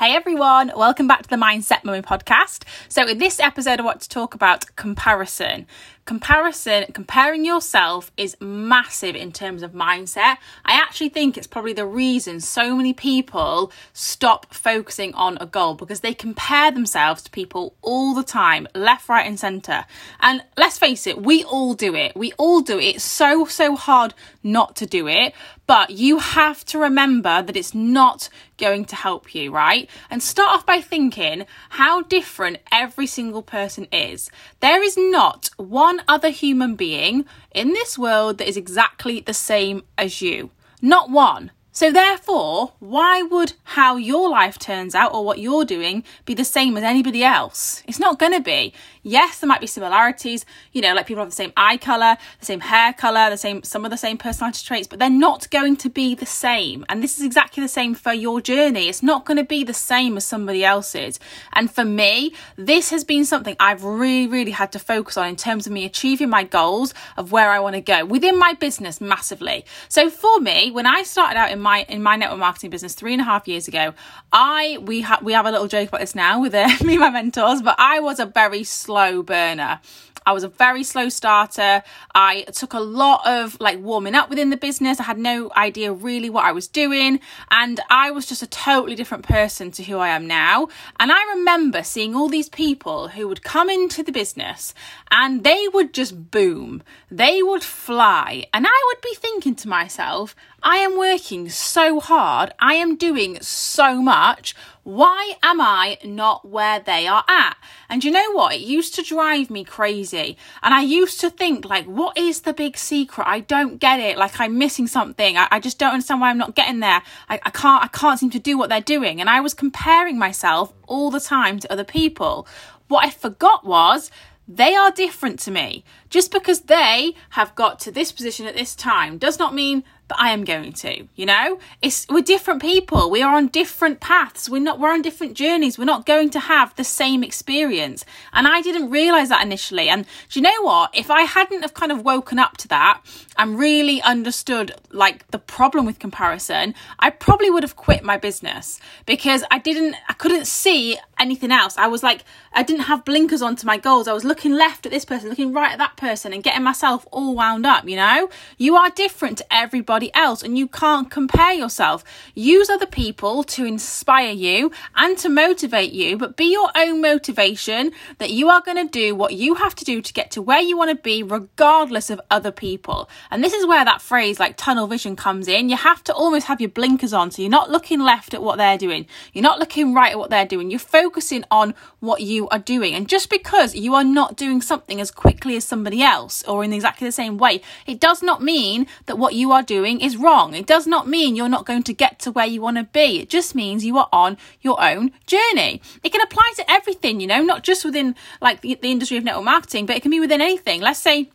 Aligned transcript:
Hey 0.00 0.16
everyone, 0.16 0.72
welcome 0.74 1.06
back 1.06 1.24
to 1.24 1.28
the 1.28 1.36
Mindset 1.36 1.84
Mummy 1.84 2.00
podcast. 2.00 2.64
So, 2.88 3.06
in 3.06 3.18
this 3.18 3.38
episode, 3.38 3.80
I 3.80 3.82
want 3.82 4.00
to 4.00 4.08
talk 4.08 4.34
about 4.34 4.74
comparison. 4.74 5.66
Comparison, 6.10 6.86
comparing 6.92 7.44
yourself 7.44 8.10
is 8.16 8.36
massive 8.40 9.14
in 9.14 9.30
terms 9.30 9.62
of 9.62 9.70
mindset. 9.70 10.38
I 10.64 10.72
actually 10.72 11.10
think 11.10 11.38
it's 11.38 11.46
probably 11.46 11.72
the 11.72 11.86
reason 11.86 12.40
so 12.40 12.74
many 12.74 12.92
people 12.92 13.70
stop 13.92 14.52
focusing 14.52 15.14
on 15.14 15.38
a 15.40 15.46
goal 15.46 15.74
because 15.76 16.00
they 16.00 16.12
compare 16.12 16.72
themselves 16.72 17.22
to 17.22 17.30
people 17.30 17.76
all 17.80 18.12
the 18.12 18.24
time, 18.24 18.66
left, 18.74 19.08
right, 19.08 19.24
and 19.24 19.38
center. 19.38 19.84
And 20.18 20.42
let's 20.56 20.78
face 20.78 21.06
it, 21.06 21.22
we 21.22 21.44
all 21.44 21.74
do 21.74 21.94
it. 21.94 22.16
We 22.16 22.32
all 22.38 22.60
do 22.60 22.80
it. 22.80 22.96
It's 22.96 23.04
so, 23.04 23.44
so 23.44 23.76
hard 23.76 24.12
not 24.42 24.74
to 24.76 24.86
do 24.86 25.06
it. 25.06 25.32
But 25.68 25.90
you 25.90 26.18
have 26.18 26.64
to 26.64 26.80
remember 26.80 27.42
that 27.42 27.56
it's 27.56 27.72
not 27.72 28.28
going 28.58 28.84
to 28.86 28.96
help 28.96 29.36
you, 29.36 29.52
right? 29.52 29.88
And 30.10 30.20
start 30.20 30.50
off 30.50 30.66
by 30.66 30.80
thinking 30.80 31.46
how 31.68 32.02
different 32.02 32.58
every 32.72 33.06
single 33.06 33.42
person 33.42 33.86
is. 33.92 34.32
There 34.58 34.82
is 34.82 34.96
not 34.96 35.50
one 35.56 35.99
other 36.08 36.30
human 36.30 36.74
being 36.76 37.24
in 37.52 37.72
this 37.72 37.98
world 37.98 38.38
that 38.38 38.48
is 38.48 38.56
exactly 38.56 39.20
the 39.20 39.34
same 39.34 39.82
as 39.96 40.20
you. 40.20 40.50
Not 40.82 41.10
one. 41.10 41.50
So, 41.72 41.92
therefore, 41.92 42.72
why 42.80 43.22
would 43.22 43.52
how 43.62 43.96
your 43.96 44.28
life 44.28 44.58
turns 44.58 44.94
out 44.94 45.14
or 45.14 45.24
what 45.24 45.38
you're 45.38 45.64
doing 45.64 46.02
be 46.24 46.34
the 46.34 46.44
same 46.44 46.76
as 46.76 46.82
anybody 46.82 47.22
else? 47.22 47.82
It's 47.86 48.00
not 48.00 48.18
going 48.18 48.32
to 48.32 48.40
be. 48.40 48.72
Yes, 49.02 49.40
there 49.40 49.48
might 49.48 49.62
be 49.62 49.66
similarities, 49.66 50.44
you 50.72 50.82
know, 50.82 50.92
like 50.92 51.06
people 51.06 51.22
have 51.22 51.30
the 51.30 51.36
same 51.36 51.54
eye 51.56 51.78
colour, 51.78 52.18
the 52.38 52.44
same 52.44 52.60
hair 52.60 52.92
colour, 52.92 53.30
the 53.30 53.38
same, 53.38 53.62
some 53.62 53.86
of 53.86 53.90
the 53.90 53.96
same 53.96 54.18
personality 54.18 54.62
traits, 54.62 54.86
but 54.86 54.98
they're 54.98 55.08
not 55.08 55.48
going 55.48 55.76
to 55.78 55.88
be 55.88 56.14
the 56.14 56.26
same. 56.26 56.84
And 56.90 57.02
this 57.02 57.18
is 57.18 57.24
exactly 57.24 57.62
the 57.62 57.68
same 57.68 57.94
for 57.94 58.12
your 58.12 58.42
journey. 58.42 58.88
It's 58.88 59.02
not 59.02 59.24
going 59.24 59.38
to 59.38 59.44
be 59.44 59.64
the 59.64 59.72
same 59.72 60.18
as 60.18 60.26
somebody 60.26 60.64
else's. 60.64 61.18
And 61.54 61.70
for 61.70 61.84
me, 61.84 62.34
this 62.56 62.90
has 62.90 63.02
been 63.02 63.24
something 63.24 63.56
I've 63.58 63.84
really, 63.84 64.26
really 64.26 64.50
had 64.50 64.70
to 64.72 64.78
focus 64.78 65.16
on 65.16 65.28
in 65.28 65.36
terms 65.36 65.66
of 65.66 65.72
me 65.72 65.86
achieving 65.86 66.28
my 66.28 66.44
goals 66.44 66.92
of 67.16 67.32
where 67.32 67.50
I 67.50 67.58
want 67.58 67.76
to 67.76 67.80
go 67.80 68.04
within 68.04 68.38
my 68.38 68.52
business 68.52 69.00
massively. 69.00 69.64
So 69.88 70.10
for 70.10 70.40
me, 70.40 70.70
when 70.70 70.84
I 70.84 71.04
started 71.04 71.38
out 71.38 71.50
in 71.50 71.60
my, 71.60 71.86
in 71.88 72.02
my 72.02 72.16
network 72.16 72.38
marketing 72.38 72.68
business 72.68 72.94
three 72.94 73.14
and 73.14 73.22
a 73.22 73.24
half 73.24 73.48
years 73.48 73.66
ago, 73.66 73.94
I, 74.30 74.76
we 74.82 75.00
have, 75.00 75.22
we 75.22 75.32
have 75.32 75.46
a 75.46 75.50
little 75.50 75.68
joke 75.68 75.88
about 75.88 76.02
this 76.02 76.14
now 76.14 76.38
with 76.42 76.54
uh, 76.54 76.68
me 76.84 76.94
and 76.94 77.00
my 77.00 77.08
mentors, 77.10 77.62
but 77.62 77.76
I 77.78 78.00
was 78.00 78.20
a 78.20 78.26
very 78.26 78.62
slow 78.62 78.89
burner. 79.22 79.80
I 80.26 80.32
was 80.32 80.44
a 80.44 80.48
very 80.48 80.84
slow 80.84 81.08
starter. 81.08 81.82
I 82.14 82.42
took 82.52 82.72
a 82.72 82.80
lot 82.80 83.26
of 83.26 83.58
like 83.60 83.80
warming 83.80 84.14
up 84.14 84.28
within 84.28 84.50
the 84.50 84.56
business. 84.56 85.00
I 85.00 85.04
had 85.04 85.18
no 85.18 85.50
idea 85.56 85.92
really 85.92 86.30
what 86.30 86.44
I 86.44 86.52
was 86.52 86.68
doing. 86.68 87.20
And 87.50 87.80
I 87.88 88.10
was 88.10 88.26
just 88.26 88.42
a 88.42 88.46
totally 88.46 88.94
different 88.94 89.24
person 89.24 89.70
to 89.72 89.82
who 89.82 89.98
I 89.98 90.08
am 90.08 90.26
now. 90.26 90.68
And 90.98 91.10
I 91.10 91.22
remember 91.36 91.82
seeing 91.82 92.14
all 92.14 92.28
these 92.28 92.48
people 92.48 93.08
who 93.08 93.28
would 93.28 93.42
come 93.42 93.70
into 93.70 94.02
the 94.02 94.12
business 94.12 94.74
and 95.10 95.42
they 95.42 95.66
would 95.72 95.94
just 95.94 96.30
boom, 96.30 96.82
they 97.10 97.42
would 97.42 97.64
fly. 97.64 98.46
And 98.52 98.66
I 98.66 98.84
would 98.88 99.00
be 99.00 99.14
thinking 99.14 99.54
to 99.56 99.68
myself, 99.68 100.36
I 100.62 100.76
am 100.76 100.98
working 100.98 101.48
so 101.48 102.00
hard, 102.00 102.52
I 102.58 102.74
am 102.74 102.96
doing 102.96 103.38
so 103.40 104.02
much. 104.02 104.54
Why 104.82 105.34
am 105.42 105.60
I 105.60 105.96
not 106.04 106.46
where 106.48 106.80
they 106.80 107.06
are 107.06 107.24
at? 107.28 107.56
And 107.88 108.04
you 108.04 108.10
know 108.10 108.32
what? 108.32 108.54
It 108.54 108.60
used 108.60 108.94
to 108.96 109.02
drive 109.02 109.48
me 109.48 109.64
crazy. 109.64 110.36
And 110.62 110.74
I 110.74 110.82
used 110.82 111.20
to 111.20 111.30
think, 111.30 111.64
like, 111.64 111.86
what 111.86 112.18
is 112.18 112.42
the 112.42 112.52
big 112.52 112.76
secret? 112.76 113.26
I 113.26 113.40
don't 113.40 113.78
get 113.78 114.00
it. 114.00 114.18
Like, 114.18 114.38
I'm 114.38 114.58
missing 114.58 114.86
something. 114.86 115.36
I, 115.36 115.48
I 115.50 115.60
just 115.60 115.78
don't 115.78 115.92
understand 115.92 116.20
why 116.20 116.28
I'm 116.28 116.38
not 116.38 116.54
getting 116.54 116.80
there. 116.80 117.02
I, 117.28 117.40
I 117.42 117.50
can't, 117.50 117.84
I 117.84 117.88
can't 117.88 118.18
seem 118.18 118.30
to 118.30 118.38
do 118.38 118.58
what 118.58 118.68
they're 118.68 118.80
doing. 118.80 119.20
And 119.20 119.30
I 119.30 119.40
was 119.40 119.54
comparing 119.54 120.18
myself 120.18 120.72
all 120.86 121.10
the 121.10 121.20
time 121.20 121.58
to 121.60 121.72
other 121.72 121.84
people. 121.84 122.46
What 122.88 123.04
I 123.04 123.10
forgot 123.10 123.64
was 123.64 124.10
they 124.48 124.74
are 124.74 124.90
different 124.90 125.38
to 125.40 125.50
me. 125.50 125.84
Just 126.08 126.32
because 126.32 126.62
they 126.62 127.14
have 127.30 127.54
got 127.54 127.78
to 127.80 127.92
this 127.92 128.10
position 128.10 128.46
at 128.46 128.56
this 128.56 128.74
time 128.74 129.16
does 129.16 129.38
not 129.38 129.54
mean 129.54 129.84
that 130.10 130.20
I 130.20 130.30
am 130.30 130.44
going 130.44 130.72
to, 130.74 131.06
you 131.16 131.24
know? 131.24 131.58
It's 131.80 132.06
we're 132.08 132.20
different 132.20 132.60
people. 132.60 133.10
We 133.10 133.22
are 133.22 133.34
on 133.34 133.46
different 133.46 134.00
paths. 134.00 134.50
We're 134.50 134.60
not 134.60 134.78
we're 134.78 134.92
on 134.92 135.02
different 135.02 135.34
journeys. 135.34 135.78
We're 135.78 135.84
not 135.84 136.04
going 136.04 136.30
to 136.30 136.40
have 136.40 136.74
the 136.76 136.84
same 136.84 137.24
experience. 137.24 138.04
And 138.32 138.46
I 138.46 138.60
didn't 138.60 138.90
realize 138.90 139.30
that 139.30 139.42
initially. 139.42 139.88
And 139.88 140.04
do 140.28 140.38
you 140.38 140.42
know 140.42 140.62
what? 140.62 140.90
If 140.94 141.10
I 141.10 141.22
hadn't 141.22 141.62
have 141.62 141.74
kind 141.74 141.92
of 141.92 142.04
woken 142.04 142.38
up 142.38 142.56
to 142.58 142.68
that 142.68 143.00
and 143.38 143.58
really 143.58 144.02
understood 144.02 144.72
like 144.90 145.26
the 145.30 145.38
problem 145.38 145.86
with 145.86 145.98
comparison, 145.98 146.74
I 146.98 147.10
probably 147.10 147.50
would 147.50 147.62
have 147.62 147.76
quit 147.76 148.02
my 148.04 148.18
business 148.18 148.80
because 149.06 149.44
I 149.50 149.58
didn't 149.58 149.94
I 150.08 150.12
couldn't 150.14 150.46
see 150.46 150.98
anything 151.18 151.52
else. 151.52 151.76
I 151.78 151.86
was 151.86 152.02
like 152.02 152.24
I 152.52 152.64
didn't 152.64 152.82
have 152.82 153.04
blinkers 153.04 153.42
onto 153.42 153.66
my 153.66 153.78
goals. 153.78 154.08
I 154.08 154.12
was 154.12 154.24
looking 154.24 154.52
left 154.52 154.84
at 154.84 154.92
this 154.92 155.04
person, 155.04 155.28
looking 155.28 155.52
right 155.52 155.72
at 155.72 155.78
that 155.78 155.96
person 155.96 156.32
and 156.32 156.42
getting 156.42 156.64
myself 156.64 157.06
all 157.12 157.36
wound 157.36 157.64
up, 157.64 157.88
you 157.88 157.96
know? 157.96 158.28
You 158.58 158.74
are 158.74 158.90
different 158.90 159.38
to 159.38 159.54
everybody 159.54 159.99
else 160.14 160.42
and 160.42 160.56
you 160.56 160.66
can't 160.66 161.10
compare 161.10 161.52
yourself. 161.52 162.02
Use 162.34 162.70
other 162.70 162.86
people 162.86 163.44
to 163.44 163.64
inspire 163.64 164.32
you 164.32 164.70
and 164.96 165.18
to 165.18 165.28
motivate 165.28 165.92
you, 165.92 166.16
but 166.16 166.36
be 166.36 166.52
your 166.52 166.70
own 166.74 167.00
motivation 167.00 167.92
that 168.18 168.30
you 168.30 168.48
are 168.48 168.62
going 168.62 168.76
to 168.76 168.90
do 168.90 169.14
what 169.14 169.34
you 169.34 169.56
have 169.56 169.74
to 169.74 169.84
do 169.84 170.00
to 170.00 170.12
get 170.12 170.30
to 170.30 170.42
where 170.42 170.60
you 170.60 170.76
want 170.76 170.90
to 170.90 171.02
be, 171.02 171.22
regardless 171.22 172.10
of 172.10 172.20
other 172.30 172.50
people. 172.50 173.08
And 173.30 173.44
this 173.44 173.52
is 173.52 173.66
where 173.66 173.84
that 173.84 174.00
phrase 174.00 174.40
like 174.40 174.56
tunnel 174.56 174.86
vision 174.86 175.16
comes 175.16 175.48
in. 175.48 175.68
You 175.68 175.76
have 175.76 176.02
to 176.04 176.14
almost 176.14 176.46
have 176.46 176.60
your 176.60 176.70
blinkers 176.70 177.12
on. 177.12 177.30
So 177.30 177.42
you're 177.42 177.50
not 177.50 177.70
looking 177.70 178.00
left 178.00 178.34
at 178.34 178.42
what 178.42 178.56
they're 178.56 178.78
doing, 178.78 179.06
you're 179.32 179.42
not 179.42 179.58
looking 179.58 179.92
right 179.92 180.12
at 180.12 180.18
what 180.18 180.30
they're 180.30 180.46
doing. 180.46 180.70
You're 180.70 180.78
focusing 180.78 181.44
on 181.50 181.74
what 182.00 182.22
you 182.22 182.48
are 182.48 182.58
doing. 182.58 182.94
And 182.94 183.08
just 183.08 183.28
because 183.28 183.74
you 183.74 183.94
are 183.94 184.04
not 184.04 184.36
doing 184.36 184.62
something 184.62 185.00
as 185.00 185.10
quickly 185.10 185.56
as 185.56 185.64
somebody 185.64 186.02
else 186.02 186.42
or 186.44 186.62
in 186.64 186.72
exactly 186.72 187.06
the 187.06 187.12
same 187.12 187.38
way, 187.38 187.60
it 187.86 188.00
does 188.00 188.22
not 188.22 188.42
mean 188.42 188.86
that 189.06 189.18
what 189.18 189.34
you 189.34 189.52
are 189.52 189.62
doing 189.62 189.89
is 189.98 190.18
wrong. 190.18 190.52
It 190.52 190.66
does 190.66 190.86
not 190.86 191.08
mean 191.08 191.34
you're 191.34 191.48
not 191.48 191.64
going 191.64 191.82
to 191.84 191.94
get 191.94 192.18
to 192.20 192.30
where 192.30 192.44
you 192.44 192.60
want 192.60 192.76
to 192.76 192.84
be. 192.84 193.20
It 193.20 193.30
just 193.30 193.54
means 193.54 193.82
you 193.82 193.96
are 193.96 194.10
on 194.12 194.36
your 194.60 194.78
own 194.82 195.12
journey. 195.26 195.80
It 196.04 196.12
can 196.12 196.20
apply 196.20 196.52
to 196.56 196.70
everything, 196.70 197.18
you 197.18 197.26
know, 197.26 197.42
not 197.42 197.62
just 197.62 197.82
within 197.82 198.14
like 198.42 198.60
the, 198.60 198.74
the 198.74 198.90
industry 198.90 199.16
of 199.16 199.24
network 199.24 199.46
marketing, 199.46 199.86
but 199.86 199.96
it 199.96 200.02
can 200.02 200.10
be 200.10 200.20
within 200.20 200.42
anything. 200.42 200.82
Let's 200.82 201.00
say 201.00 201.30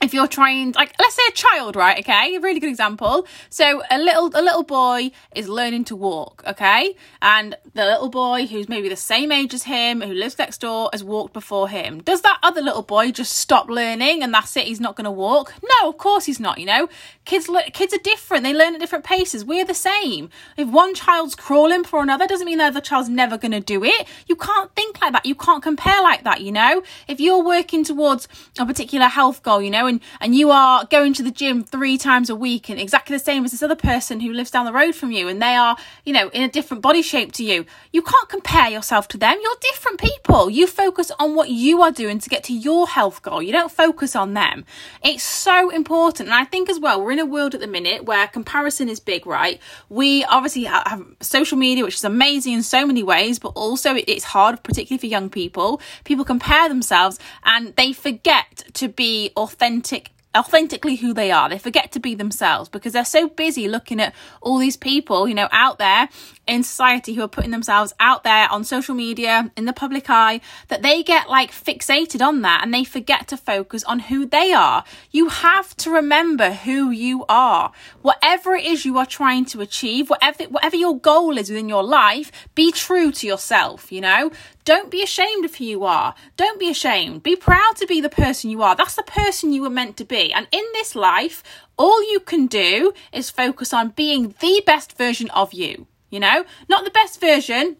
if 0.00 0.14
you're 0.14 0.26
trying 0.26 0.72
like 0.72 0.94
let's 0.98 1.14
say 1.14 1.22
a 1.28 1.32
child 1.32 1.76
right 1.76 1.98
okay? 1.98 2.34
A 2.34 2.40
really 2.40 2.58
good 2.58 2.70
example. 2.70 3.26
So 3.50 3.82
a 3.90 3.98
little 3.98 4.30
a 4.34 4.40
little 4.40 4.62
boy 4.62 5.10
is 5.34 5.48
learning 5.48 5.84
to 5.84 5.96
walk 5.96 6.42
okay? 6.46 6.94
And 7.20 7.54
the 7.74 7.84
little 7.84 8.08
boy 8.08 8.46
who's 8.46 8.68
maybe 8.68 8.88
the 8.88 8.96
same 8.96 9.30
age 9.30 9.52
as 9.52 9.64
him 9.64 10.00
who 10.00 10.14
lives 10.14 10.38
next 10.38 10.62
door 10.62 10.88
has 10.92 11.04
walked 11.04 11.34
before 11.34 11.68
him. 11.68 12.02
Does 12.02 12.22
that 12.22 12.38
other 12.42 12.62
little 12.62 12.82
boy 12.82 13.10
just 13.10 13.32
stop 13.36 13.68
learning 13.68 14.22
and 14.22 14.32
that's 14.32 14.56
it 14.56 14.64
he's 14.64 14.80
not 14.80 14.96
going 14.96 15.04
to 15.04 15.10
walk? 15.10 15.52
No 15.62 15.90
of 15.90 15.98
course 15.98 16.24
he's 16.24 16.40
not 16.40 16.58
you 16.58 16.66
know? 16.66 16.88
Kids 17.26 17.50
kids 17.74 17.92
are 17.92 17.98
different 17.98 18.42
they 18.44 18.54
learn 18.54 18.74
at 18.74 18.80
different 18.80 19.04
paces 19.04 19.44
we're 19.44 19.66
the 19.66 19.74
same. 19.74 20.30
If 20.56 20.68
one 20.68 20.94
child's 20.94 21.34
crawling 21.34 21.84
for 21.84 22.02
another 22.02 22.26
doesn't 22.26 22.46
mean 22.46 22.58
the 22.58 22.64
other 22.64 22.80
child's 22.80 23.10
never 23.10 23.36
going 23.36 23.52
to 23.52 23.60
do 23.60 23.84
it. 23.84 24.06
You 24.26 24.36
can't 24.36 24.74
think 24.74 25.00
like 25.02 25.12
that 25.12 25.26
you 25.26 25.34
can't 25.34 25.62
compare 25.62 26.02
like 26.02 26.24
that 26.24 26.40
you 26.40 26.52
know? 26.52 26.82
If 27.06 27.20
you're 27.20 27.44
working 27.44 27.84
towards 27.84 28.28
a 28.58 28.64
particular 28.64 29.06
health 29.06 29.42
goal 29.42 29.60
you 29.60 29.70
know 29.70 29.89
and, 29.90 30.00
and 30.20 30.34
you 30.34 30.50
are 30.50 30.86
going 30.86 31.12
to 31.14 31.22
the 31.22 31.30
gym 31.30 31.62
three 31.62 31.98
times 31.98 32.30
a 32.30 32.34
week 32.34 32.70
and 32.70 32.80
exactly 32.80 33.14
the 33.14 33.22
same 33.22 33.44
as 33.44 33.50
this 33.50 33.62
other 33.62 33.76
person 33.76 34.20
who 34.20 34.32
lives 34.32 34.50
down 34.50 34.64
the 34.64 34.72
road 34.72 34.94
from 34.94 35.10
you 35.12 35.28
and 35.28 35.42
they 35.42 35.54
are, 35.54 35.76
you 36.06 36.14
know, 36.14 36.30
in 36.30 36.42
a 36.42 36.48
different 36.48 36.82
body 36.82 37.02
shape 37.02 37.32
to 37.32 37.44
you, 37.44 37.66
you 37.92 38.00
can't 38.00 38.28
compare 38.28 38.70
yourself 38.70 39.08
to 39.08 39.18
them. 39.18 39.36
You're 39.42 39.56
different 39.60 40.00
people. 40.00 40.48
You 40.48 40.66
focus 40.66 41.10
on 41.18 41.34
what 41.34 41.50
you 41.50 41.82
are 41.82 41.90
doing 41.90 42.18
to 42.20 42.28
get 42.30 42.44
to 42.44 42.54
your 42.54 42.86
health 42.88 43.20
goal. 43.22 43.42
You 43.42 43.52
don't 43.52 43.70
focus 43.70 44.16
on 44.16 44.34
them. 44.34 44.64
It's 45.02 45.24
so 45.24 45.70
important. 45.70 46.28
And 46.28 46.34
I 46.34 46.44
think 46.44 46.70
as 46.70 46.78
well, 46.78 47.02
we're 47.02 47.12
in 47.12 47.18
a 47.18 47.26
world 47.26 47.54
at 47.54 47.60
the 47.60 47.66
minute 47.66 48.04
where 48.04 48.26
comparison 48.28 48.88
is 48.88 49.00
big, 49.00 49.26
right? 49.26 49.60
We 49.88 50.24
obviously 50.24 50.64
have 50.64 51.04
social 51.20 51.58
media, 51.58 51.84
which 51.84 51.96
is 51.96 52.04
amazing 52.04 52.54
in 52.54 52.62
so 52.62 52.86
many 52.86 53.02
ways, 53.02 53.38
but 53.38 53.48
also 53.48 53.96
it's 53.96 54.24
hard, 54.24 54.62
particularly 54.62 55.00
for 55.00 55.06
young 55.06 55.28
people. 55.28 55.80
People 56.04 56.24
compare 56.24 56.68
themselves 56.68 57.18
and 57.44 57.74
they 57.74 57.92
forget 57.92 58.62
to 58.74 58.88
be 58.88 59.32
authentic 59.36 59.79
authentic 59.80 60.10
authentically 60.36 60.94
who 60.96 61.12
they 61.12 61.32
are. 61.32 61.48
They 61.48 61.58
forget 61.58 61.90
to 61.92 62.00
be 62.00 62.14
themselves 62.14 62.68
because 62.68 62.92
they're 62.92 63.04
so 63.04 63.28
busy 63.28 63.66
looking 63.66 64.00
at 64.00 64.14
all 64.40 64.58
these 64.58 64.76
people, 64.76 65.26
you 65.26 65.34
know, 65.34 65.48
out 65.50 65.78
there 65.78 66.08
in 66.50 66.64
society 66.64 67.14
who 67.14 67.22
are 67.22 67.28
putting 67.28 67.52
themselves 67.52 67.94
out 68.00 68.24
there 68.24 68.50
on 68.50 68.64
social 68.64 68.94
media 68.94 69.52
in 69.56 69.66
the 69.66 69.72
public 69.72 70.10
eye 70.10 70.40
that 70.66 70.82
they 70.82 71.02
get 71.04 71.30
like 71.30 71.52
fixated 71.52 72.20
on 72.20 72.42
that 72.42 72.62
and 72.64 72.74
they 72.74 72.82
forget 72.82 73.28
to 73.28 73.36
focus 73.36 73.84
on 73.84 74.00
who 74.00 74.26
they 74.26 74.52
are. 74.52 74.82
You 75.12 75.28
have 75.28 75.76
to 75.76 75.90
remember 75.90 76.50
who 76.50 76.90
you 76.90 77.24
are. 77.28 77.70
Whatever 78.02 78.56
it 78.56 78.64
is 78.64 78.84
you 78.84 78.98
are 78.98 79.06
trying 79.06 79.44
to 79.46 79.60
achieve, 79.60 80.10
whatever 80.10 80.44
whatever 80.44 80.74
your 80.74 80.98
goal 80.98 81.38
is 81.38 81.48
within 81.48 81.68
your 81.68 81.84
life, 81.84 82.32
be 82.56 82.72
true 82.72 83.12
to 83.12 83.26
yourself, 83.28 83.92
you 83.92 84.00
know? 84.00 84.32
Don't 84.64 84.90
be 84.90 85.02
ashamed 85.02 85.44
of 85.44 85.54
who 85.54 85.64
you 85.64 85.84
are. 85.84 86.14
Don't 86.36 86.58
be 86.58 86.68
ashamed. 86.68 87.22
Be 87.22 87.36
proud 87.36 87.76
to 87.76 87.86
be 87.86 88.00
the 88.00 88.08
person 88.08 88.50
you 88.50 88.62
are. 88.62 88.74
That's 88.74 88.96
the 88.96 89.04
person 89.04 89.52
you 89.52 89.62
were 89.62 89.70
meant 89.70 89.96
to 89.98 90.04
be. 90.04 90.32
And 90.32 90.48
in 90.50 90.64
this 90.72 90.96
life, 90.96 91.44
all 91.76 92.02
you 92.12 92.18
can 92.20 92.46
do 92.46 92.92
is 93.12 93.30
focus 93.30 93.72
on 93.72 93.90
being 93.90 94.34
the 94.40 94.62
best 94.66 94.98
version 94.98 95.30
of 95.30 95.52
you. 95.52 95.86
You 96.10 96.20
know, 96.20 96.44
not 96.68 96.84
the 96.84 96.90
best 96.90 97.20
version, 97.20 97.76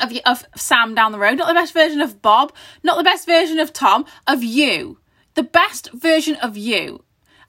of, 0.00 0.12
of 0.24 0.44
Sam 0.56 0.94
down 0.94 1.12
the 1.12 1.18
road, 1.18 1.38
not 1.38 1.48
the 1.48 1.54
best 1.54 1.72
version 1.72 2.00
of 2.00 2.22
Bob, 2.22 2.52
not 2.82 2.96
the 2.96 3.04
best 3.04 3.26
version 3.26 3.58
of 3.58 3.72
Tom, 3.72 4.04
of 4.26 4.42
you. 4.42 4.98
The 5.34 5.42
best 5.42 5.90
version 5.92 6.36
of 6.36 6.56
you 6.56 7.04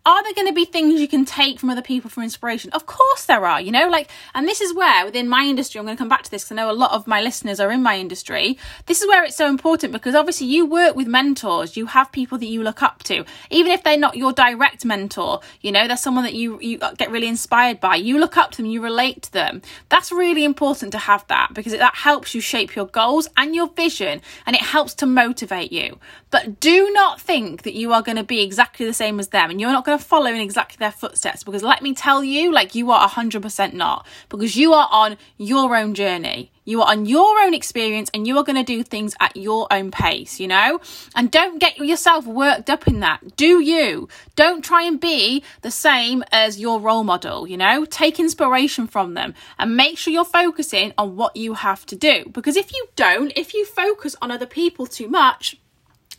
are 0.05 0.23
there 0.23 0.33
going 0.33 0.47
to 0.47 0.53
be 0.53 0.65
things 0.65 1.01
you 1.01 1.07
can 1.07 1.25
take 1.25 1.59
from 1.59 1.71
other 1.71 1.81
people 1.81 2.09
for 2.09 2.21
inspiration? 2.21 2.69
Of 2.73 2.85
course 2.85 3.25
there 3.25 3.45
are, 3.45 3.59
you 3.59 3.71
know, 3.71 3.89
like, 3.89 4.09
and 4.35 4.47
this 4.47 4.61
is 4.61 4.73
where 4.73 5.03
within 5.03 5.27
my 5.27 5.43
industry, 5.43 5.79
I'm 5.79 5.85
going 5.85 5.97
to 5.97 6.01
come 6.01 6.09
back 6.09 6.21
to 6.23 6.31
this 6.31 6.43
because 6.43 6.51
I 6.51 6.55
know 6.55 6.69
a 6.69 6.73
lot 6.73 6.91
of 6.91 7.07
my 7.07 7.21
listeners 7.21 7.59
are 7.59 7.71
in 7.71 7.81
my 7.81 7.97
industry. 7.97 8.57
This 8.85 9.01
is 9.01 9.07
where 9.07 9.23
it's 9.23 9.35
so 9.35 9.47
important 9.47 9.93
because 9.93 10.13
obviously 10.13 10.45
you 10.47 10.65
work 10.65 10.95
with 10.95 11.07
mentors, 11.07 11.75
you 11.75 11.87
have 11.87 12.11
people 12.11 12.37
that 12.37 12.45
you 12.45 12.61
look 12.61 12.83
up 12.83 13.01
to, 13.03 13.25
even 13.49 13.71
if 13.71 13.83
they're 13.83 13.97
not 13.97 14.15
your 14.15 14.31
direct 14.31 14.85
mentor, 14.85 15.39
you 15.61 15.71
know, 15.71 15.87
they're 15.87 15.97
someone 15.97 16.23
that 16.23 16.35
you, 16.35 16.59
you 16.61 16.77
get 16.97 17.09
really 17.09 17.27
inspired 17.27 17.79
by. 17.79 17.95
You 17.95 18.19
look 18.19 18.37
up 18.37 18.51
to 18.51 18.57
them, 18.57 18.67
you 18.67 18.81
relate 18.81 19.23
to 19.23 19.33
them. 19.33 19.63
That's 19.89 20.11
really 20.11 20.45
important 20.45 20.91
to 20.91 20.99
have 20.99 21.25
that 21.27 21.53
because 21.53 21.73
that 21.73 21.95
helps 21.95 22.35
you 22.35 22.41
shape 22.41 22.75
your 22.75 22.85
goals 22.85 23.27
and 23.37 23.55
your 23.55 23.69
vision 23.69 24.21
and 24.45 24.55
it 24.55 24.61
helps 24.61 24.93
to 24.95 25.07
motivate 25.07 25.71
you. 25.71 25.97
But 26.35 26.59
do 26.59 26.91
not 26.91 27.21
think 27.21 27.61
that 27.61 27.75
you 27.75 27.93
are 27.93 28.01
going 28.01 28.17
to 28.17 28.23
be 28.25 28.41
exactly 28.41 28.85
the 28.85 28.93
same 28.93 29.21
as 29.21 29.29
them 29.29 29.49
and 29.49 29.61
you're 29.61 29.71
not 29.71 29.85
going 29.85 29.97
to 29.97 30.03
follow 30.03 30.25
in 30.25 30.41
exactly 30.41 30.75
their 30.77 30.91
footsteps 30.91 31.45
because 31.45 31.63
let 31.63 31.81
me 31.81 31.93
tell 31.93 32.25
you, 32.25 32.51
like 32.51 32.75
you 32.75 32.91
are 32.91 33.07
100% 33.07 33.71
not 33.71 34.05
because 34.27 34.57
you 34.57 34.73
are 34.73 34.89
on 34.91 35.15
your 35.37 35.77
own 35.77 35.93
journey. 35.93 36.51
You 36.65 36.81
are 36.81 36.89
on 36.89 37.05
your 37.05 37.39
own 37.39 37.53
experience 37.53 38.09
and 38.13 38.27
you 38.27 38.37
are 38.37 38.43
going 38.43 38.57
to 38.57 38.63
do 38.63 38.83
things 38.83 39.15
at 39.21 39.37
your 39.37 39.67
own 39.71 39.91
pace, 39.91 40.37
you 40.37 40.47
know? 40.47 40.81
And 41.15 41.31
don't 41.31 41.57
get 41.59 41.77
yourself 41.77 42.27
worked 42.27 42.69
up 42.69 42.85
in 42.85 42.99
that. 42.99 43.37
Do 43.37 43.61
you? 43.61 44.09
Don't 44.35 44.61
try 44.61 44.83
and 44.83 44.99
be 44.99 45.41
the 45.61 45.71
same 45.71 46.21
as 46.33 46.59
your 46.59 46.81
role 46.81 47.05
model, 47.05 47.47
you 47.47 47.55
know? 47.55 47.85
Take 47.85 48.19
inspiration 48.19 48.87
from 48.87 49.13
them 49.13 49.35
and 49.57 49.77
make 49.77 49.97
sure 49.97 50.11
you're 50.11 50.25
focusing 50.25 50.91
on 50.97 51.15
what 51.15 51.37
you 51.37 51.53
have 51.53 51.85
to 51.85 51.95
do. 51.95 52.25
Because 52.33 52.57
if 52.57 52.73
you 52.73 52.87
don't, 52.97 53.31
if 53.37 53.53
you 53.53 53.63
focus 53.65 54.17
on 54.21 54.31
other 54.31 54.47
people 54.47 54.85
too 54.85 55.07
much, 55.07 55.57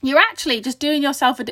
you're 0.03 0.19
actually 0.19 0.61
just 0.61 0.79
doing 0.79 1.03
yourself 1.03 1.41
a, 1.41 1.47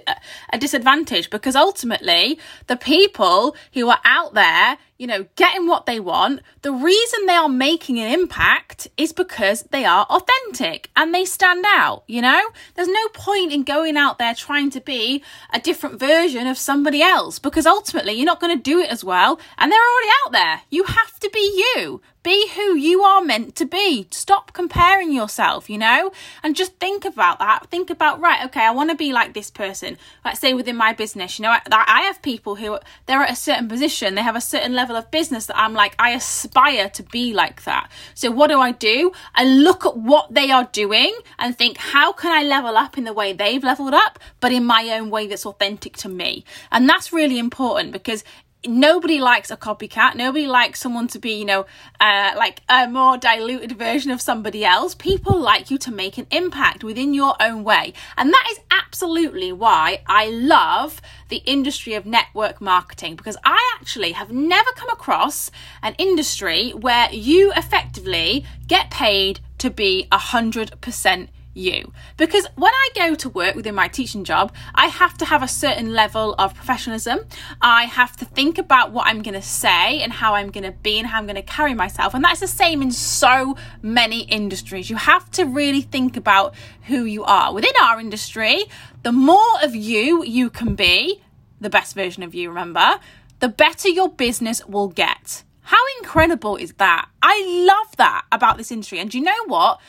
a, 0.53 0.59
disadvantage 0.59 1.31
because 1.31 1.57
ultimately 1.57 2.39
the 2.67 2.77
people 2.77 3.57
who 3.73 3.89
are 3.89 4.01
out 4.05 4.35
there 4.35 4.79
you 4.99 5.07
know 5.07 5.27
getting 5.37 5.67
what 5.67 5.87
they 5.87 5.99
want 5.99 6.41
the 6.63 6.73
reason 6.73 7.27
they 7.27 7.35
are 7.35 7.49
making 7.49 7.99
an 7.99 8.13
impact 8.13 8.89
is 8.97 9.13
because 9.13 9.63
they 9.71 9.85
are 9.85 10.07
authentic 10.07 10.91
and 10.97 11.15
they 11.15 11.25
stand 11.25 11.65
out 11.67 12.05
you 12.07 12.23
know 12.23 12.43
there's 12.75 12.89
no 12.89 13.09
point 13.09 13.53
in 13.53 13.63
going 13.63 13.97
out 13.97 14.19
there 14.19 14.35
trying 14.35 14.71
to 14.71 14.81
be 14.81 15.23
a 15.53 15.61
different 15.61 15.99
version 15.99 16.47
of 16.47 16.57
somebody 16.57 17.03
else 17.03 17.39
because 17.39 17.67
ultimately 17.67 18.13
you're 18.13 18.25
not 18.25 18.41
going 18.41 18.57
to 18.57 18.63
do 18.63 18.79
it 18.79 18.91
as 18.91 19.05
well 19.05 19.39
and 19.59 19.71
they're 19.71 19.79
already 19.79 20.13
out 20.25 20.33
there 20.33 20.63
you 20.71 20.85
have 20.85 21.19
to 21.19 21.29
be 21.31 21.65
you 21.75 22.01
be 22.25 22.49
who 22.57 22.75
you 22.75 23.03
are 23.03 23.21
meant 23.21 23.55
to 23.55 23.67
be. 23.67 24.09
Stop 24.11 24.53
comparing 24.53 25.13
yourself, 25.13 25.71
you 25.71 25.79
know? 25.79 26.11
And 26.43 26.57
just 26.57 26.75
think 26.81 27.05
about 27.05 27.39
that. 27.39 27.69
Think 27.71 27.91
about, 27.91 28.19
right, 28.19 28.45
okay, 28.47 28.65
I 28.65 28.73
want 28.73 28.91
to 28.91 28.97
be 28.97 29.13
like 29.13 29.35
this 29.35 29.51
person. 29.51 29.99
Let's 30.25 30.41
say 30.41 30.55
within 30.55 30.75
my 30.75 30.95
business, 30.95 31.39
you 31.39 31.45
know, 31.45 31.51
I, 31.51 31.61
I 31.71 32.01
have 32.03 32.23
people 32.23 32.57
who 32.57 32.79
they're 33.07 33.23
at 33.23 33.31
a 33.31 33.37
certain 33.37 33.69
position, 33.69 34.15
they 34.15 34.23
have 34.23 34.35
a 34.35 34.41
certain 34.41 34.75
level 34.75 34.84
of 34.91 35.11
business 35.11 35.47
that 35.47 35.59
I'm 35.59 35.73
like, 35.73 35.95
I 35.99 36.11
aspire 36.11 36.89
to 36.91 37.03
be 37.03 37.33
like 37.33 37.65
that. 37.65 37.91
So 38.15 38.31
what 38.31 38.49
do 38.49 38.61
I 38.61 38.73
do? 38.73 39.13
I 39.35 39.45
look 39.45 39.87
at 39.87 39.97
what 39.97 40.33
they 40.35 40.51
are 40.51 40.69
doing 40.73 41.17
and 41.39 41.57
think, 41.57 41.79
how 41.79 42.13
can 42.13 42.33
I 42.33 42.43
level 42.43 42.77
up 42.77 42.99
in 42.99 43.05
the 43.05 43.13
way 43.13 43.33
they've 43.33 43.63
leveled 43.63 43.95
up, 43.95 44.19
but 44.41 44.53
in 44.53 44.65
my 44.65 44.91
own 44.91 45.11
way 45.11 45.27
that's 45.27 45.47
authentic 45.47 45.97
to 45.99 46.09
me? 46.09 46.45
And 46.71 46.89
that's 46.89 47.13
really 47.13 47.39
important 47.39 47.93
because 47.93 48.25
nobody 48.67 49.21
likes 49.21 49.51
a 49.51 49.57
copycat. 49.57 50.15
Nobody 50.15 50.47
likes 50.47 50.81
someone 50.81 51.09
to 51.09 51.19
be, 51.19 51.33
you 51.33 51.45
know, 51.45 51.67
uh, 52.01 52.33
like 52.37 52.63
a 52.69 52.89
more 52.89 53.17
diluted 53.17 53.73
version 53.73 54.11
of 54.11 54.21
somebody 54.21 54.65
else. 54.65 54.95
People 54.95 55.39
like 55.39 55.71
you 55.71 55.79
to 55.79 55.91
make 55.91 56.19
an 56.19 56.27
impact 56.31 56.85
within 56.85 57.15
your 57.15 57.35
own 57.41 57.65
way. 57.65 57.93
And 58.17 58.33
that 58.33 58.47
is 58.51 58.61
absolutely 58.71 59.53
why 59.53 60.03
I 60.07 60.29
love 60.29 61.01
the 61.29 61.43
industry 61.47 61.95
of 61.95 62.07
network 62.07 62.61
marketing 62.61 63.17
because 63.17 63.37
I 63.45 63.59
actually 63.79 64.13
have 64.13 64.31
never 64.31 64.71
come 64.73 64.91
across 64.91 65.51
an 65.83 65.95
industry 65.99 66.71
where 66.71 67.11
you 67.13 67.53
effectively 67.53 68.45
get 68.67 68.91
paid 68.91 69.41
to 69.59 69.71
be 69.71 70.07
100% 70.13 71.29
you. 71.55 71.93
Because 72.17 72.47
when 72.57 72.73
I 72.73 72.89
go 72.95 73.15
to 73.15 73.29
work 73.29 73.55
within 73.55 73.75
my 73.75 73.89
teaching 73.89 74.25
job, 74.25 74.53
I 74.75 74.87
have 74.87 75.17
to 75.19 75.25
have 75.25 75.43
a 75.43 75.49
certain 75.49 75.93
level 75.93 76.35
of 76.39 76.55
professionalism. 76.55 77.21
I 77.61 77.85
have 77.85 78.17
to 78.19 78.25
think 78.25 78.59
about 78.59 78.93
what 78.93 79.07
I'm 79.07 79.23
going 79.23 79.35
to 79.35 79.43
say 79.43 80.03
and 80.03 80.13
how 80.13 80.35
I'm 80.35 80.51
going 80.51 80.65
to 80.65 80.73
be 80.73 80.99
and 80.99 81.07
how 81.07 81.19
I'm 81.19 81.27
going 81.27 81.37
to 81.37 81.43
carry 81.43 81.75
myself. 81.75 82.15
And 82.15 82.25
that's 82.25 82.41
the 82.41 82.49
same 82.49 82.83
in 82.83 82.91
so 82.91 83.57
many 83.81 84.23
industries. 84.23 84.91
You 84.91 84.97
have 84.97 85.31
to 85.33 85.45
really 85.45 85.83
think 85.83 86.17
about 86.17 86.55
who 86.83 87.05
you 87.05 87.25
are. 87.25 87.55
Within 87.55 87.73
our 87.83 88.01
industry, 88.01 88.65
the 89.03 89.13
more 89.13 89.63
of 89.63 89.75
you 89.75 90.25
you 90.25 90.51
can 90.51 90.75
be, 90.75 91.23
the 91.61 91.71
best 91.71 91.95
version 91.95 92.23
of 92.23 92.35
you, 92.35 92.49
remember, 92.49 92.99
the 93.41 93.49
better 93.49 93.89
your 93.89 94.09
business 94.09 94.65
will 94.67 94.89
get. 94.89 95.45
How 95.65 95.79
incredible 95.99 96.57
is 96.57 96.75
that? 96.75 97.09
I 97.23 97.65
love 97.67 97.97
that 97.97 98.27
about 98.31 98.59
this 98.59 98.71
industry. 98.71 98.99
And 98.99 99.13
you 99.15 99.23
know 99.23 99.45
what? 99.47 99.81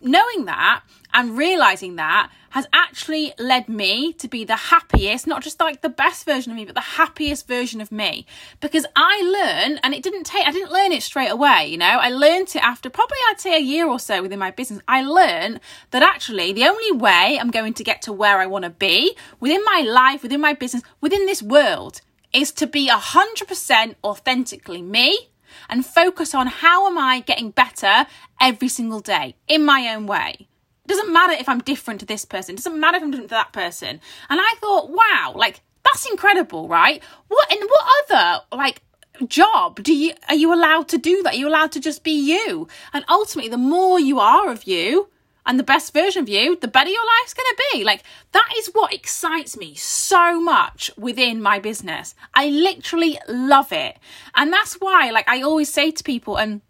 Knowing 0.00 0.44
that 0.44 0.82
and 1.12 1.36
realizing 1.36 1.96
that 1.96 2.30
has 2.50 2.68
actually 2.72 3.32
led 3.36 3.68
me 3.68 4.12
to 4.14 4.28
be 4.28 4.44
the 4.44 4.54
happiest, 4.54 5.26
not 5.26 5.42
just 5.42 5.58
like 5.58 5.82
the 5.82 5.88
best 5.88 6.24
version 6.24 6.52
of 6.52 6.56
me, 6.56 6.64
but 6.64 6.76
the 6.76 6.80
happiest 6.80 7.48
version 7.48 7.80
of 7.80 7.90
me. 7.90 8.24
Because 8.60 8.86
I 8.94 9.20
learned, 9.20 9.80
and 9.82 9.94
it 9.94 10.04
didn't 10.04 10.24
take, 10.24 10.46
I 10.46 10.52
didn't 10.52 10.70
learn 10.70 10.92
it 10.92 11.02
straight 11.02 11.30
away, 11.30 11.66
you 11.66 11.76
know, 11.76 11.86
I 11.86 12.08
learned 12.08 12.54
it 12.54 12.62
after 12.62 12.88
probably 12.88 13.18
I'd 13.28 13.40
say 13.40 13.56
a 13.56 13.60
year 13.60 13.88
or 13.88 13.98
so 13.98 14.22
within 14.22 14.38
my 14.38 14.52
business. 14.52 14.80
I 14.86 15.02
learned 15.02 15.58
that 15.90 16.04
actually 16.04 16.52
the 16.52 16.66
only 16.66 16.92
way 16.92 17.36
I'm 17.40 17.50
going 17.50 17.74
to 17.74 17.84
get 17.84 18.00
to 18.02 18.12
where 18.12 18.38
I 18.38 18.46
want 18.46 18.64
to 18.64 18.70
be 18.70 19.16
within 19.40 19.64
my 19.64 19.80
life, 19.80 20.22
within 20.22 20.40
my 20.40 20.54
business, 20.54 20.84
within 21.00 21.26
this 21.26 21.42
world 21.42 22.00
is 22.32 22.52
to 22.52 22.66
be 22.66 22.88
100% 22.88 23.94
authentically 24.04 24.82
me 24.82 25.30
and 25.68 25.86
focus 25.86 26.34
on 26.34 26.46
how 26.46 26.86
am 26.86 26.98
I 26.98 27.20
getting 27.20 27.50
better 27.50 28.06
every 28.40 28.68
single 28.68 29.00
day 29.00 29.36
in 29.48 29.64
my 29.64 29.94
own 29.94 30.06
way. 30.06 30.48
It 30.84 30.88
doesn't 30.88 31.12
matter 31.12 31.32
if 31.32 31.48
I'm 31.48 31.60
different 31.60 32.00
to 32.00 32.06
this 32.06 32.24
person. 32.24 32.54
It 32.54 32.58
doesn't 32.58 32.78
matter 32.78 32.98
if 32.98 33.02
I'm 33.02 33.10
different 33.10 33.30
to 33.30 33.34
that 33.34 33.52
person. 33.52 34.00
And 34.28 34.40
I 34.40 34.54
thought, 34.60 34.90
wow, 34.90 35.32
like 35.34 35.60
that's 35.84 36.08
incredible, 36.08 36.68
right? 36.68 37.02
What 37.28 37.52
in 37.52 37.58
what 37.60 37.86
other 38.10 38.44
like 38.56 38.82
job 39.26 39.82
do 39.82 39.94
you 39.94 40.12
are 40.28 40.34
you 40.34 40.52
allowed 40.52 40.88
to 40.88 40.98
do 40.98 41.22
that? 41.22 41.34
Are 41.34 41.36
you 41.36 41.48
allowed 41.48 41.72
to 41.72 41.80
just 41.80 42.04
be 42.04 42.12
you? 42.12 42.68
And 42.92 43.04
ultimately, 43.08 43.50
the 43.50 43.56
more 43.56 43.98
you 43.98 44.20
are 44.20 44.50
of 44.50 44.64
you, 44.64 45.08
and 45.46 45.58
the 45.58 45.64
best 45.64 45.92
version 45.92 46.22
of 46.22 46.28
you, 46.28 46.56
the 46.56 46.68
better 46.68 46.90
your 46.90 47.06
life's 47.20 47.34
going 47.34 47.46
to 47.48 47.62
be. 47.72 47.84
Like, 47.84 48.02
that 48.32 48.48
is 48.58 48.70
what 48.72 48.92
excites 48.92 49.56
me 49.56 49.74
so 49.74 50.40
much 50.40 50.90
within 50.98 51.40
my 51.40 51.58
business. 51.58 52.14
I 52.34 52.48
literally 52.48 53.18
love 53.28 53.72
it. 53.72 53.96
And 54.34 54.52
that's 54.52 54.74
why, 54.74 55.10
like, 55.10 55.28
I 55.28 55.42
always 55.42 55.72
say 55.72 55.90
to 55.92 56.04
people, 56.04 56.36
and 56.36 56.60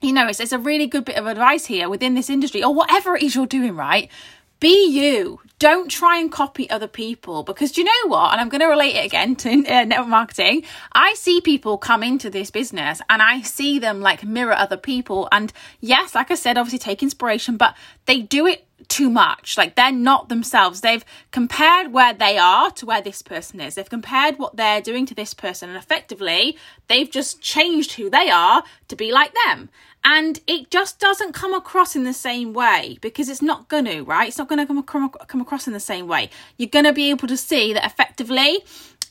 you 0.00 0.12
know, 0.12 0.28
it's, 0.28 0.40
it's 0.40 0.52
a 0.52 0.58
really 0.58 0.86
good 0.86 1.04
bit 1.04 1.16
of 1.16 1.26
advice 1.26 1.66
here 1.66 1.88
within 1.88 2.14
this 2.14 2.30
industry 2.30 2.62
or 2.62 2.72
whatever 2.72 3.16
it 3.16 3.22
is 3.22 3.34
you're 3.34 3.46
doing, 3.46 3.76
right? 3.76 4.10
Be 4.58 4.88
you. 4.88 5.40
Don't 5.60 5.90
try 5.90 6.18
and 6.18 6.32
copy 6.32 6.70
other 6.70 6.88
people 6.88 7.42
because 7.42 7.70
do 7.70 7.82
you 7.82 7.84
know 7.84 8.08
what? 8.08 8.32
And 8.32 8.40
I'm 8.40 8.48
going 8.48 8.62
to 8.62 8.66
relate 8.66 8.96
it 8.96 9.04
again 9.04 9.36
to 9.36 9.50
uh, 9.50 9.84
network 9.84 10.08
marketing. 10.08 10.64
I 10.92 11.12
see 11.12 11.42
people 11.42 11.76
come 11.76 12.02
into 12.02 12.30
this 12.30 12.50
business 12.50 13.02
and 13.10 13.20
I 13.20 13.42
see 13.42 13.78
them 13.78 14.00
like 14.00 14.24
mirror 14.24 14.54
other 14.54 14.78
people. 14.78 15.28
And 15.30 15.52
yes, 15.78 16.14
like 16.14 16.30
I 16.30 16.34
said, 16.34 16.56
obviously 16.56 16.78
take 16.78 17.02
inspiration, 17.02 17.58
but 17.58 17.76
they 18.06 18.22
do 18.22 18.46
it 18.46 18.66
too 18.88 19.10
much. 19.10 19.58
Like 19.58 19.74
they're 19.74 19.92
not 19.92 20.30
themselves. 20.30 20.80
They've 20.80 21.04
compared 21.30 21.92
where 21.92 22.14
they 22.14 22.38
are 22.38 22.70
to 22.70 22.86
where 22.86 23.02
this 23.02 23.20
person 23.20 23.60
is. 23.60 23.74
They've 23.74 23.88
compared 23.88 24.38
what 24.38 24.56
they're 24.56 24.80
doing 24.80 25.04
to 25.06 25.14
this 25.14 25.34
person. 25.34 25.68
And 25.68 25.76
effectively, 25.76 26.56
they've 26.88 27.10
just 27.10 27.42
changed 27.42 27.92
who 27.92 28.08
they 28.08 28.30
are 28.30 28.62
to 28.88 28.96
be 28.96 29.12
like 29.12 29.34
them. 29.44 29.68
And 30.02 30.40
it 30.46 30.70
just 30.70 30.98
doesn't 30.98 31.34
come 31.34 31.52
across 31.52 31.94
in 31.94 32.04
the 32.04 32.14
same 32.14 32.52
way 32.52 32.98
because 33.00 33.28
it's 33.28 33.42
not 33.42 33.68
going 33.68 33.84
to, 33.84 34.02
right? 34.02 34.28
It's 34.28 34.38
not 34.38 34.48
going 34.48 34.58
to 34.58 34.66
come, 34.66 34.82
come, 34.82 35.10
come 35.10 35.40
across 35.40 35.66
in 35.66 35.72
the 35.72 35.80
same 35.80 36.06
way. 36.06 36.30
You're 36.56 36.70
going 36.70 36.86
to 36.86 36.92
be 36.92 37.10
able 37.10 37.28
to 37.28 37.36
see 37.36 37.72
that 37.74 37.84
effectively 37.84 38.64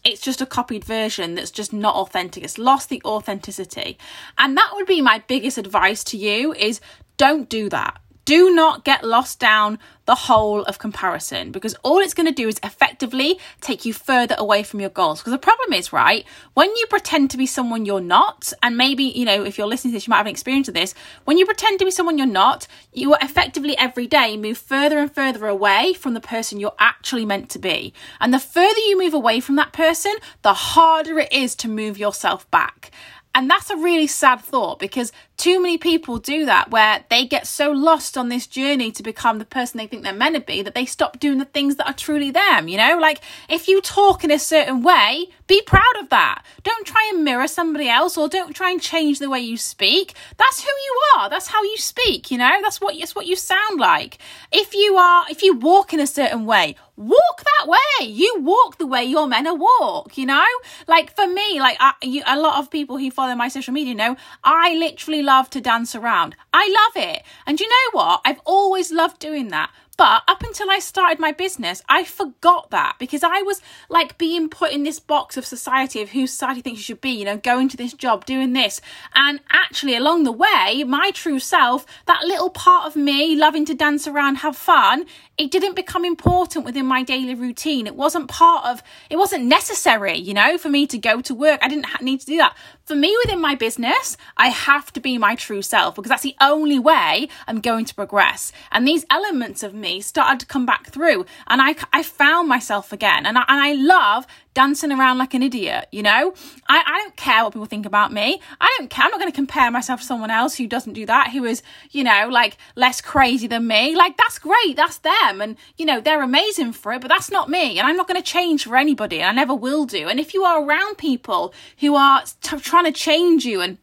it's 0.03 0.21
just 0.21 0.41
a 0.41 0.45
copied 0.45 0.83
version 0.85 1.35
that's 1.35 1.51
just 1.51 1.73
not 1.73 1.95
authentic. 1.95 2.43
It's 2.43 2.57
lost 2.57 2.89
the 2.89 3.01
authenticity. 3.03 3.97
And 4.37 4.55
that 4.57 4.71
would 4.73 4.87
be 4.87 5.01
my 5.01 5.21
biggest 5.27 5.57
advice 5.57 6.03
to 6.05 6.17
you 6.17 6.53
is 6.53 6.79
don't 7.17 7.49
do 7.49 7.69
that 7.69 8.01
do 8.29 8.53
not 8.53 8.85
get 8.85 9.03
lost 9.03 9.39
down 9.39 9.79
the 10.05 10.13
hole 10.13 10.61
of 10.65 10.77
comparison 10.77 11.51
because 11.51 11.73
all 11.81 11.97
it's 11.97 12.13
going 12.13 12.27
to 12.27 12.31
do 12.31 12.47
is 12.47 12.59
effectively 12.61 13.39
take 13.59 13.85
you 13.85 13.91
further 13.91 14.35
away 14.37 14.61
from 14.61 14.79
your 14.79 14.91
goals. 14.91 15.19
Because 15.19 15.31
the 15.31 15.39
problem 15.39 15.73
is, 15.73 15.91
right, 15.91 16.23
when 16.53 16.69
you 16.75 16.85
pretend 16.91 17.31
to 17.31 17.37
be 17.37 17.47
someone 17.47 17.87
you're 17.87 17.99
not, 17.99 18.53
and 18.61 18.77
maybe, 18.77 19.05
you 19.05 19.25
know, 19.25 19.43
if 19.43 19.57
you're 19.57 19.65
listening 19.65 19.93
to 19.93 19.95
this, 19.95 20.05
you 20.05 20.11
might 20.11 20.17
have 20.17 20.27
an 20.27 20.31
experience 20.31 20.67
of 20.67 20.75
this. 20.75 20.93
When 21.25 21.39
you 21.39 21.45
pretend 21.47 21.79
to 21.79 21.85
be 21.85 21.89
someone 21.89 22.19
you're 22.19 22.27
not, 22.27 22.67
you 22.93 23.15
effectively 23.15 23.75
every 23.79 24.05
day 24.05 24.37
move 24.37 24.59
further 24.59 24.99
and 24.99 25.11
further 25.11 25.47
away 25.47 25.93
from 25.93 26.13
the 26.13 26.21
person 26.21 26.59
you're 26.59 26.75
actually 26.77 27.25
meant 27.25 27.49
to 27.49 27.57
be. 27.57 27.95
And 28.19 28.31
the 28.31 28.37
further 28.37 28.79
you 28.81 28.95
move 28.95 29.15
away 29.15 29.39
from 29.39 29.55
that 29.55 29.73
person, 29.73 30.13
the 30.43 30.53
harder 30.53 31.17
it 31.17 31.33
is 31.33 31.55
to 31.55 31.67
move 31.67 31.97
yourself 31.97 32.49
back. 32.51 32.91
And 33.35 33.49
that's 33.49 33.69
a 33.69 33.75
really 33.77 34.07
sad 34.07 34.41
thought 34.41 34.79
because 34.79 35.11
too 35.39 35.61
many 35.61 35.77
people 35.77 36.19
do 36.19 36.45
that 36.45 36.69
where 36.69 37.05
they 37.09 37.25
get 37.25 37.47
so 37.47 37.71
lost 37.71 38.17
on 38.17 38.27
this 38.27 38.45
journey 38.45 38.91
to 38.91 39.01
become 39.01 39.39
the 39.39 39.45
person 39.45 39.77
they 39.77 39.87
think 39.87 40.03
they're 40.03 40.13
meant 40.13 40.35
to 40.35 40.41
be 40.41 40.61
that 40.61 40.75
they 40.75 40.85
stop 40.85 41.17
doing 41.17 41.37
the 41.37 41.45
things 41.45 41.77
that 41.77 41.87
are 41.87 41.93
truly 41.93 42.29
them, 42.29 42.67
you 42.67 42.77
know? 42.77 42.97
Like 42.99 43.21
if 43.47 43.69
you 43.69 43.81
talk 43.81 44.25
in 44.25 44.31
a 44.31 44.37
certain 44.37 44.83
way, 44.83 45.29
be 45.47 45.61
proud 45.61 45.95
of 46.01 46.09
that. 46.09 46.43
Don't 46.63 46.85
try 46.85 47.09
and 47.13 47.23
mirror 47.23 47.47
somebody 47.47 47.87
else 47.87 48.17
or 48.17 48.27
don't 48.27 48.53
try 48.53 48.69
and 48.69 48.81
change 48.81 49.19
the 49.19 49.29
way 49.29 49.39
you 49.39 49.55
speak. 49.55 50.13
That's 50.37 50.61
who 50.61 50.69
you 50.69 51.01
are. 51.17 51.29
That's 51.29 51.47
how 51.47 51.63
you 51.63 51.77
speak, 51.77 52.31
you 52.31 52.37
know? 52.37 52.57
That's 52.61 52.81
what 52.81 52.95
that's 52.99 53.15
what 53.15 53.25
you 53.25 53.37
sound 53.37 53.79
like. 53.79 54.17
If 54.51 54.75
you 54.75 54.97
are 54.97 55.23
if 55.29 55.41
you 55.41 55.57
walk 55.57 55.93
in 55.93 56.01
a 56.01 56.07
certain 56.07 56.45
way, 56.45 56.75
walk 56.99 57.43
that 57.43 57.67
way. 57.67 58.07
You 58.07 58.41
walk 58.41 58.77
the 58.77 58.85
way 58.85 59.05
you're 59.05 59.27
walk, 59.55 60.17
you 60.17 60.25
know? 60.25 60.45
Like 60.87 61.15
for 61.15 61.25
me, 61.25 61.59
like 61.59 61.77
I, 61.79 61.93
you, 62.01 62.21
a 62.27 62.39
lot 62.39 62.59
of 62.59 62.69
people 62.69 62.97
who 62.97 63.09
follow 63.09 63.35
my 63.35 63.47
social 63.47 63.73
media 63.73 63.95
know, 63.95 64.17
I 64.43 64.75
literally 64.75 65.23
love 65.29 65.47
to 65.51 65.61
dance 65.61 65.93
around. 65.93 66.35
I 66.51 66.65
love 66.79 67.03
it. 67.07 67.21
And 67.45 67.59
you 67.59 67.67
know 67.69 67.99
what? 67.99 68.21
I've 68.25 68.41
always 68.45 68.91
loved 68.91 69.19
doing 69.19 69.49
that. 69.49 69.69
But 69.99 70.23
up 70.29 70.43
until 70.43 70.71
I 70.71 70.79
started 70.79 71.19
my 71.19 71.33
business, 71.33 71.83
I 71.89 72.05
forgot 72.05 72.71
that 72.71 72.95
because 72.99 73.21
I 73.21 73.41
was 73.41 73.61
like 73.89 74.17
being 74.17 74.47
put 74.47 74.71
in 74.71 74.83
this 74.83 74.97
box 74.97 75.35
of 75.35 75.45
society 75.45 76.01
of 76.01 76.11
who 76.11 76.25
society 76.25 76.61
thinks 76.61 76.79
you 76.79 76.83
should 76.83 77.01
be, 77.01 77.09
you 77.09 77.25
know, 77.25 77.35
going 77.35 77.67
to 77.67 77.75
this 77.75 77.91
job, 77.91 78.23
doing 78.23 78.53
this. 78.53 78.79
And 79.13 79.41
actually, 79.51 79.97
along 79.97 80.23
the 80.23 80.31
way, 80.31 80.85
my 80.87 81.11
true 81.13 81.39
self, 81.39 81.85
that 82.05 82.23
little 82.23 82.49
part 82.49 82.85
of 82.85 82.95
me 82.95 83.35
loving 83.35 83.65
to 83.65 83.73
dance 83.73 84.07
around, 84.07 84.35
have 84.35 84.55
fun, 84.55 85.05
it 85.37 85.51
didn't 85.51 85.75
become 85.75 86.05
important 86.05 86.63
within 86.63 86.85
my 86.85 87.03
daily 87.03 87.35
routine. 87.35 87.85
It 87.85 87.95
wasn't 87.95 88.29
part 88.29 88.65
of, 88.65 88.81
it 89.09 89.17
wasn't 89.17 89.45
necessary, 89.45 90.17
you 90.17 90.33
know, 90.33 90.57
for 90.57 90.69
me 90.69 90.87
to 90.87 90.97
go 90.97 91.19
to 91.19 91.35
work. 91.35 91.59
I 91.61 91.67
didn't 91.67 91.87
need 92.01 92.21
to 92.21 92.25
do 92.25 92.37
that. 92.37 92.55
For 92.85 92.95
me, 92.95 93.17
within 93.23 93.41
my 93.41 93.55
business, 93.55 94.15
I 94.37 94.47
have 94.47 94.91
to 94.93 94.99
be 94.99 95.17
my 95.17 95.35
true 95.35 95.61
self 95.61 95.95
because 95.95 96.09
that's 96.09 96.23
the 96.23 96.35
only 96.41 96.79
way 96.79 97.27
I'm 97.47 97.59
going 97.59 97.85
to 97.85 97.95
progress. 97.95 98.51
And 98.71 98.87
these 98.87 99.05
elements 99.09 99.61
of 99.61 99.73
me 99.73 99.88
me 99.89 100.01
started 100.01 100.39
to 100.39 100.45
come 100.45 100.65
back 100.65 100.91
through. 100.91 101.25
And 101.47 101.61
I, 101.61 101.75
I 101.91 102.03
found 102.03 102.47
myself 102.47 102.93
again. 102.93 103.25
And 103.25 103.37
I, 103.37 103.43
and 103.47 103.59
I 103.59 103.73
love 103.73 104.25
dancing 104.53 104.91
around 104.91 105.17
like 105.17 105.33
an 105.33 105.43
idiot 105.43 105.87
you 105.91 106.03
know? 106.03 106.33
I, 106.67 106.83
I 106.85 106.97
don't 107.01 107.15
care 107.15 107.43
what 107.43 107.53
people 107.53 107.65
think 107.65 107.85
about 107.85 108.11
me. 108.11 108.41
I 108.59 108.75
don't 108.77 108.89
care. 108.89 109.05
I'm 109.05 109.11
not 109.11 109.19
going 109.19 109.31
to 109.31 109.35
compare 109.35 109.71
myself 109.71 110.01
to 110.01 110.05
someone 110.05 110.31
else 110.31 110.55
who 110.55 110.67
doesn't 110.67 110.93
do 110.93 111.05
that 111.05 111.31
who 111.31 111.45
is 111.45 111.61
you 111.91 112.03
know 112.03 112.27
like 112.29 112.57
less 112.75 113.01
crazy 113.01 113.47
than 113.47 113.67
me. 113.67 113.95
Like 113.95 114.17
that's 114.17 114.39
great. 114.39 114.75
That's 114.75 114.97
them. 114.97 115.41
And 115.41 115.57
you 115.77 115.85
know 115.85 116.01
they're 116.01 116.23
amazing 116.23 116.73
for 116.73 116.91
it 116.93 117.01
but 117.01 117.07
that's 117.07 117.31
not 117.31 117.49
me. 117.49 117.79
And 117.79 117.87
I'm 117.87 117.97
not 117.97 118.07
going 118.07 118.21
to 118.21 118.31
change 118.37 118.65
for 118.65 118.75
anybody. 118.75 119.19
And 119.19 119.29
I 119.29 119.33
never 119.33 119.55
will 119.55 119.85
do. 119.85 120.07
And 120.09 120.19
if 120.19 120.33
you 120.33 120.43
are 120.43 120.63
around 120.63 120.97
people 120.97 121.53
who 121.79 121.95
are 121.95 122.23
t- 122.41 122.59
trying 122.59 122.85
to 122.85 122.91
change 122.91 123.45
you 123.45 123.61
and 123.61 123.77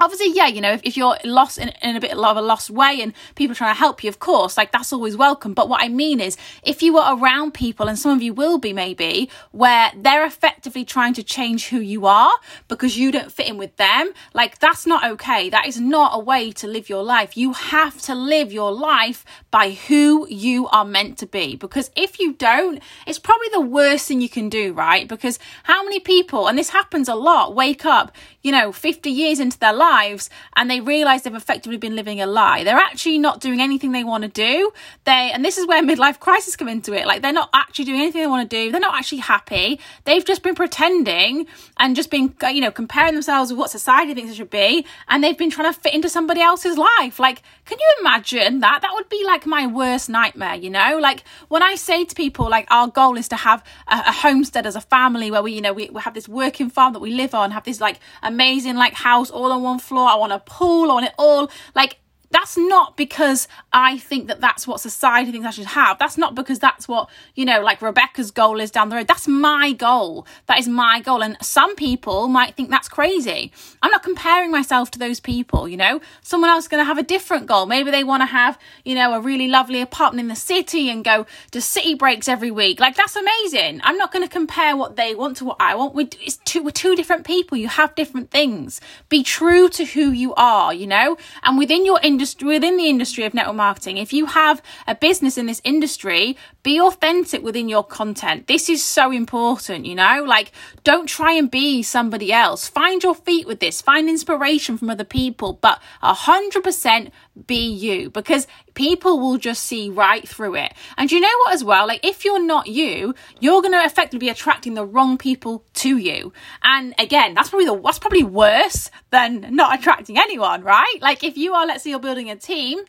obviously 0.00 0.32
yeah 0.32 0.46
you 0.46 0.60
know 0.60 0.72
if, 0.72 0.80
if 0.84 0.96
you're 0.96 1.16
lost 1.24 1.58
in, 1.58 1.68
in 1.82 1.96
a 1.96 2.00
bit 2.00 2.12
of 2.12 2.36
a 2.36 2.42
lost 2.42 2.70
way 2.70 3.00
and 3.00 3.12
people 3.34 3.52
are 3.52 3.56
trying 3.56 3.74
to 3.74 3.78
help 3.78 4.02
you 4.02 4.08
of 4.08 4.18
course 4.18 4.56
like 4.56 4.72
that's 4.72 4.92
always 4.92 5.16
welcome. 5.16 5.54
But 5.54 5.68
what 5.68 5.82
i 5.82 5.88
mean 5.88 6.20
is 6.20 6.36
if 6.62 6.82
you 6.82 6.98
are 6.98 7.18
around 7.18 7.54
people 7.54 7.88
and 7.88 7.98
some 7.98 8.16
of 8.16 8.22
you 8.22 8.32
will 8.32 8.58
be 8.58 8.72
maybe 8.72 9.30
where 9.50 9.90
they're 9.96 10.24
effectively 10.24 10.84
trying 10.84 11.14
to 11.14 11.22
change 11.22 11.68
who 11.68 11.80
you 11.80 12.06
are 12.06 12.32
because 12.68 12.96
you 12.96 13.10
don't 13.10 13.32
fit 13.32 13.48
in 13.48 13.56
with 13.56 13.76
them 13.76 14.12
like 14.34 14.58
that's 14.58 14.86
not 14.86 15.04
okay. 15.04 15.48
That 15.50 15.66
is 15.66 15.80
not 15.80 16.12
a 16.14 16.18
way 16.18 16.52
to 16.52 16.66
live 16.66 16.88
your 16.88 17.02
life. 17.02 17.36
You 17.36 17.52
have 17.52 18.00
to 18.02 18.14
live 18.14 18.52
your 18.52 18.72
life 18.72 19.24
by 19.50 19.70
who 19.70 20.26
you 20.28 20.68
are 20.68 20.84
meant 20.84 21.18
to 21.18 21.26
be. 21.26 21.56
Because 21.56 21.90
if 21.96 22.18
you 22.20 22.34
don't 22.34 22.82
it's 23.06 23.18
probably 23.18 23.48
the 23.52 23.60
worst 23.60 24.08
thing 24.08 24.20
you 24.20 24.28
can 24.28 24.48
do 24.48 24.72
right? 24.72 25.08
Because 25.08 25.38
how 25.64 25.82
many 25.84 26.00
people 26.00 26.46
and 26.48 26.58
this 26.58 26.70
happens 26.70 27.08
a 27.08 27.14
lot 27.14 27.54
wake 27.54 27.84
up 27.84 28.14
you 28.42 28.52
know 28.52 28.72
50 28.72 29.10
years 29.10 29.40
into 29.40 29.58
their 29.58 29.72
life 29.72 29.87
lives 29.88 30.30
and 30.56 30.70
they 30.70 30.80
realize 30.80 31.22
they've 31.22 31.34
effectively 31.34 31.78
been 31.78 31.96
living 31.96 32.20
a 32.20 32.26
lie. 32.26 32.64
They're 32.64 32.76
actually 32.76 33.18
not 33.18 33.40
doing 33.40 33.60
anything 33.60 33.92
they 33.92 34.04
want 34.04 34.22
to 34.22 34.28
do. 34.28 34.70
They 35.04 35.30
and 35.34 35.44
this 35.44 35.58
is 35.58 35.66
where 35.66 35.82
midlife 35.90 36.18
crisis 36.20 36.56
come 36.56 36.68
into 36.68 36.92
it. 36.92 37.06
Like 37.06 37.22
they're 37.22 37.32
not 37.32 37.50
actually 37.54 37.86
doing 37.86 38.00
anything 38.00 38.22
they 38.22 38.26
want 38.26 38.48
to 38.48 38.56
do. 38.56 38.70
They're 38.70 38.80
not 38.80 38.94
actually 38.94 39.18
happy. 39.18 39.80
They've 40.04 40.24
just 40.24 40.42
been 40.42 40.54
pretending 40.54 41.46
and 41.78 41.96
just 41.96 42.10
been 42.10 42.34
uh, 42.42 42.48
you 42.48 42.60
know 42.60 42.70
comparing 42.70 43.14
themselves 43.14 43.50
with 43.50 43.58
what 43.58 43.70
society 43.70 44.14
thinks 44.14 44.30
it 44.32 44.36
should 44.36 44.50
be 44.50 44.86
and 45.08 45.22
they've 45.22 45.38
been 45.38 45.50
trying 45.50 45.72
to 45.72 45.78
fit 45.78 45.94
into 45.94 46.08
somebody 46.08 46.40
else's 46.40 46.76
life. 46.78 47.18
Like 47.18 47.42
can 47.64 47.78
you 47.78 47.90
imagine 48.00 48.60
that? 48.60 48.80
That 48.82 48.92
would 48.94 49.08
be 49.08 49.22
like 49.24 49.46
my 49.46 49.66
worst 49.66 50.08
nightmare, 50.08 50.54
you 50.54 50.70
know? 50.70 50.98
Like 50.98 51.24
when 51.48 51.62
I 51.62 51.74
say 51.74 52.04
to 52.04 52.14
people 52.14 52.48
like 52.48 52.66
our 52.70 52.88
goal 52.88 53.16
is 53.16 53.28
to 53.28 53.36
have 53.36 53.62
a, 53.86 53.96
a 54.06 54.12
homestead 54.12 54.66
as 54.66 54.76
a 54.76 54.80
family 54.80 55.30
where 55.30 55.42
we 55.42 55.52
you 55.52 55.60
know 55.60 55.72
we, 55.72 55.88
we 55.90 56.00
have 56.00 56.14
this 56.14 56.28
working 56.28 56.70
farm 56.70 56.92
that 56.92 57.00
we 57.00 57.12
live 57.12 57.34
on, 57.34 57.50
have 57.50 57.64
this 57.64 57.80
like 57.80 58.00
amazing 58.22 58.76
like 58.76 58.94
house 58.94 59.30
all 59.30 59.52
on 59.52 59.62
one 59.62 59.77
floor. 59.78 60.08
I 60.08 60.16
want 60.16 60.32
a 60.32 60.40
pool. 60.40 60.90
I 60.90 60.94
want 60.94 61.06
it 61.06 61.14
all. 61.18 61.50
Like 61.74 61.98
that's 62.30 62.58
not 62.58 62.96
because 62.96 63.48
I 63.72 63.98
think 63.98 64.28
that 64.28 64.40
that's 64.40 64.66
what 64.66 64.80
society 64.80 65.32
thinks 65.32 65.46
I 65.46 65.50
should 65.50 65.66
have. 65.66 65.98
That's 65.98 66.18
not 66.18 66.34
because 66.34 66.58
that's 66.58 66.86
what, 66.86 67.08
you 67.34 67.44
know, 67.44 67.62
like 67.62 67.80
Rebecca's 67.80 68.30
goal 68.30 68.60
is 68.60 68.70
down 68.70 68.90
the 68.90 68.96
road. 68.96 69.08
That's 69.08 69.26
my 69.26 69.72
goal. 69.72 70.26
That 70.46 70.58
is 70.58 70.68
my 70.68 71.00
goal. 71.00 71.22
And 71.22 71.36
some 71.40 71.74
people 71.74 72.28
might 72.28 72.54
think 72.54 72.70
that's 72.70 72.88
crazy. 72.88 73.50
I'm 73.82 73.90
not 73.90 74.02
comparing 74.02 74.50
myself 74.50 74.90
to 74.92 74.98
those 74.98 75.20
people, 75.20 75.68
you 75.68 75.76
know. 75.76 76.00
Someone 76.22 76.50
else 76.50 76.64
is 76.64 76.68
going 76.68 76.82
to 76.82 76.86
have 76.86 76.98
a 76.98 77.02
different 77.02 77.46
goal. 77.46 77.66
Maybe 77.66 77.90
they 77.90 78.04
want 78.04 78.20
to 78.20 78.26
have, 78.26 78.58
you 78.84 78.94
know, 78.94 79.14
a 79.14 79.20
really 79.20 79.48
lovely 79.48 79.80
apartment 79.80 80.26
in 80.26 80.28
the 80.28 80.36
city 80.36 80.90
and 80.90 81.02
go 81.04 81.26
to 81.52 81.60
city 81.62 81.94
breaks 81.94 82.28
every 82.28 82.50
week. 82.50 82.78
Like, 82.78 82.94
that's 82.94 83.16
amazing. 83.16 83.80
I'm 83.84 83.96
not 83.96 84.12
going 84.12 84.24
to 84.24 84.30
compare 84.30 84.76
what 84.76 84.96
they 84.96 85.14
want 85.14 85.38
to 85.38 85.46
what 85.46 85.56
I 85.60 85.74
want. 85.74 85.94
We're, 85.94 86.08
it's 86.20 86.36
two, 86.44 86.62
we're 86.62 86.72
two 86.72 86.94
different 86.94 87.26
people. 87.26 87.56
You 87.56 87.68
have 87.68 87.94
different 87.94 88.30
things. 88.30 88.80
Be 89.08 89.22
true 89.22 89.70
to 89.70 89.84
who 89.86 90.10
you 90.10 90.34
are, 90.34 90.74
you 90.74 90.86
know, 90.86 91.16
and 91.42 91.56
within 91.56 91.86
your 91.86 91.98
industry, 92.02 92.17
industry 92.18 92.48
within 92.48 92.76
the 92.76 92.88
industry 92.88 93.24
of 93.24 93.32
network 93.32 93.56
marketing 93.56 93.96
if 93.96 94.12
you 94.12 94.26
have 94.26 94.60
a 94.86 94.94
business 94.94 95.38
in 95.38 95.46
this 95.46 95.60
industry 95.62 96.36
be 96.64 96.80
authentic 96.80 97.42
within 97.42 97.68
your 97.68 97.84
content. 97.84 98.46
This 98.48 98.68
is 98.68 98.84
so 98.84 99.12
important 99.12 99.86
you 99.86 99.94
know? 99.94 100.24
Like 100.26 100.50
don't 100.82 101.06
try 101.06 101.32
and 101.32 101.48
be 101.50 101.82
somebody 101.82 102.32
else. 102.32 102.68
Find 102.68 103.02
your 103.02 103.14
feet 103.14 103.46
with 103.46 103.60
this. 103.60 103.80
Find 103.80 104.08
inspiration 104.08 104.76
from 104.76 104.90
other 104.90 105.04
people. 105.04 105.58
But 105.60 105.80
100% 106.02 107.10
be 107.46 107.68
you 107.68 108.10
because 108.10 108.46
people 108.74 109.20
will 109.20 109.38
just 109.38 109.62
see 109.64 109.90
right 109.90 110.26
through 110.26 110.56
it. 110.56 110.72
And 110.96 111.10
you 111.10 111.20
know 111.20 111.28
what, 111.44 111.54
as 111.54 111.64
well? 111.64 111.86
Like, 111.86 112.04
if 112.04 112.24
you're 112.24 112.44
not 112.44 112.66
you, 112.66 113.14
you're 113.40 113.62
going 113.62 113.72
to 113.72 113.84
effectively 113.84 114.18
be 114.18 114.28
attracting 114.28 114.74
the 114.74 114.84
wrong 114.84 115.18
people 115.18 115.64
to 115.74 115.96
you. 115.96 116.32
And 116.62 116.94
again, 116.98 117.34
that's 117.34 117.50
probably 117.50 117.66
the, 117.66 117.80
that's 117.80 117.98
probably 117.98 118.24
worse 118.24 118.90
than 119.10 119.54
not 119.54 119.78
attracting 119.78 120.18
anyone, 120.18 120.62
right? 120.62 120.98
Like, 121.00 121.24
if 121.24 121.36
you 121.36 121.54
are, 121.54 121.66
let's 121.66 121.84
say 121.84 121.90
you're 121.90 121.98
building 121.98 122.30
a 122.30 122.36
team, 122.36 122.80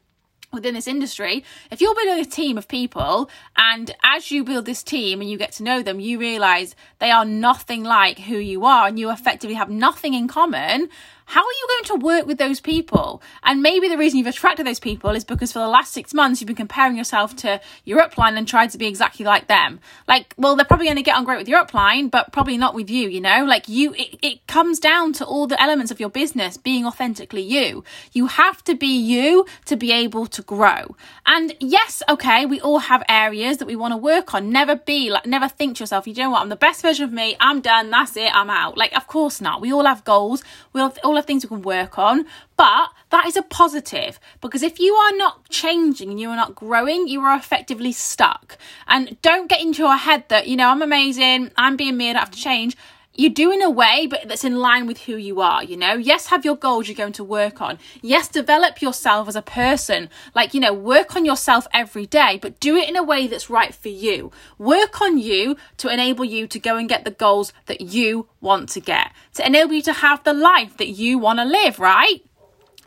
within 0.52 0.74
this 0.74 0.88
industry, 0.88 1.44
if 1.72 1.80
you're 1.80 1.94
building 1.94 2.20
a 2.20 2.26
team 2.26 2.58
of 2.58 2.68
people 2.68 3.30
and 3.56 3.92
as 4.04 4.32
you 4.32 4.44
build 4.44 4.66
this 4.66 4.82
team 4.82 5.22
and 5.22 5.30
you 5.30 5.38
get 5.38 5.52
to 5.54 5.64
know 5.64 5.84
them, 5.84 6.00
you 6.00 6.20
realize 6.20 6.76
they 7.00 7.12
are 7.12 7.26
nothing 7.26 7.84
like 7.84 8.20
who 8.20 8.38
you 8.38 8.66
are 8.66 8.88
and 8.88 8.98
you 8.98 9.12
effectively 9.12 9.56
have 9.56 9.70
nothing 9.70 10.14
in 10.14 10.28
common, 10.28 10.90
how 11.30 11.42
are 11.42 11.44
you 11.44 11.68
going 11.68 12.00
to 12.00 12.06
work 12.06 12.26
with 12.26 12.40
those 12.40 12.60
people? 12.60 13.22
And 13.44 13.62
maybe 13.62 13.88
the 13.88 14.00
reason 14.00 14.18
you've 14.18 14.26
attracted 14.26 14.66
those 14.66 14.80
people 14.80 15.12
is 15.12 15.24
because 15.24 15.52
for 15.52 15.60
the 15.60 15.68
last 15.68 15.94
six 15.94 16.12
months 16.12 16.42
you've 16.42 16.48
been 16.48 16.56
comparing 16.56 16.98
yourself 16.98 17.36
to 17.38 17.62
your 17.86 18.02
upline 18.02 18.36
and 18.36 18.48
tried 18.48 18.72
to 18.72 18.80
be 18.80 18.88
exactly 18.88 19.24
like 19.24 19.48
them. 19.48 19.80
Like, 20.08 20.34
well, 20.38 20.56
they're 20.56 20.66
probably 20.66 20.88
going 20.88 20.96
to 20.96 21.04
get 21.04 21.16
on 21.16 21.26
great 21.26 21.38
with 21.38 21.48
your 21.48 21.64
upline, 21.64 22.10
but 22.10 22.32
probably 22.32 22.58
not 22.58 22.74
with 22.74 22.90
you, 22.90 23.10
you 23.10 23.22
know? 23.22 23.46
Like 23.46 23.70
you, 23.70 23.94
it, 23.94 24.18
it 24.24 24.48
comes 24.48 24.80
down 24.80 25.14
to 25.14 25.26
all 25.26 25.46
the 25.46 25.62
elements 25.62 25.92
of 25.92 26.00
your 26.00 26.10
business 26.10 26.58
being 26.58 26.84
authentically 26.84 27.44
you. 27.44 27.84
You 28.12 28.26
have 28.26 28.64
to 28.64 28.74
be 28.74 28.88
you 28.88 29.46
to 29.66 29.76
be 29.76 29.92
able 29.92 30.26
to 30.26 30.42
grow. 30.42 30.96
And 31.28 31.56
yes, 31.60 32.02
okay, 32.10 32.48
we 32.48 32.60
all 32.60 32.80
have 32.80 33.04
areas 33.08 33.58
that 33.58 33.68
we 33.68 33.76
want 33.76 33.92
to 33.92 33.98
work 33.98 34.34
on. 34.34 34.50
Never 34.50 34.76
be 34.76 35.12
like, 35.12 35.28
never 35.28 35.48
think 35.48 35.78
to 35.78 35.84
yourself, 35.84 36.08
you 36.08 36.16
know 36.16 36.32
what, 36.32 36.42
I'm 36.42 36.50
the 36.50 36.56
best 36.56 36.82
version 36.82 37.06
of 37.06 37.14
me, 37.14 37.38
I'm 37.40 37.62
done, 37.62 37.92
that's 37.92 38.18
it, 38.18 38.34
I'm 38.34 38.50
out. 38.50 38.80
Like, 38.80 38.98
of 38.98 39.06
course 39.06 39.40
not. 39.40 39.62
We 39.62 39.72
all 39.72 39.86
have 39.86 40.04
goals. 40.04 40.44
We 40.74 40.82
all, 40.82 40.92
all 41.04 41.19
of 41.20 41.26
things 41.26 41.44
we 41.44 41.50
can 41.50 41.62
work 41.62 42.00
on, 42.00 42.26
but 42.58 42.90
that 43.12 43.26
is 43.28 43.38
a 43.38 43.42
positive 43.42 44.20
because 44.42 44.64
if 44.64 44.80
you 44.80 44.94
are 44.94 45.16
not 45.18 45.48
changing 45.50 46.10
and 46.10 46.20
you 46.20 46.30
are 46.30 46.36
not 46.36 46.56
growing, 46.56 47.08
you 47.08 47.22
are 47.22 47.36
effectively 47.36 47.92
stuck. 47.92 48.58
And 48.88 49.22
don't 49.22 49.50
get 49.50 49.62
into 49.62 49.84
your 49.84 49.96
head 49.96 50.24
that, 50.30 50.48
you 50.48 50.56
know, 50.56 50.70
I'm 50.70 50.82
amazing, 50.82 51.52
I'm 51.58 51.76
being 51.76 51.98
me, 51.98 52.10
I 52.10 52.14
don't 52.14 52.20
have 52.22 52.32
to 52.32 52.40
change 52.40 52.76
you 53.14 53.30
do 53.30 53.52
in 53.52 53.62
a 53.62 53.70
way, 53.70 54.08
but 54.10 54.28
that's 54.28 54.44
in 54.44 54.58
line 54.58 54.88
with 54.88 55.02
who 55.02 55.16
you 55.16 55.42
are, 55.42 55.64
you 55.64 55.76
know? 55.76 55.94
Yes, 55.94 56.28
have 56.28 56.46
your 56.46 56.56
goals 56.56 56.88
you're 56.88 56.96
going 56.96 57.14
to 57.14 57.24
work 57.24 57.62
on. 57.62 57.78
Yes, 58.02 58.28
develop 58.28 58.82
yourself 58.82 59.28
as 59.28 59.36
a 59.36 59.42
person. 59.42 60.10
Like, 60.34 60.54
you 60.54 60.60
know, 60.60 60.74
work 60.74 61.16
on 61.16 61.26
yourself 61.26 61.68
every 61.74 62.06
day, 62.06 62.40
but 62.42 62.60
do 62.60 62.76
it 62.76 62.88
in 62.88 62.96
a 62.96 63.04
way 63.04 63.28
that's 63.28 63.50
right 63.50 63.74
for 63.74 63.90
you. 63.90 64.32
Work 64.58 65.02
on 65.02 65.18
you 65.18 65.58
to 65.78 65.92
enable 65.92 66.24
you 66.24 66.48
to 66.48 66.60
go 66.60 66.78
and 66.78 66.88
get 66.88 67.04
the 67.04 67.12
goals 67.12 67.52
that 67.66 67.82
you 67.82 68.30
want 68.40 68.70
to 68.70 68.80
get, 68.80 69.12
to 69.34 69.46
enable 69.46 69.74
you 69.74 69.82
to 69.82 69.94
have 69.94 70.24
the 70.24 70.34
life 70.34 70.78
that 70.78 70.90
you 70.90 71.18
want 71.18 71.40
to 71.40 71.46
live, 71.46 71.80
right? 71.80 72.24